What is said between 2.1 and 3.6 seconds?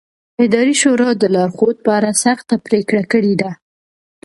سخته پرېکړه کړې ده.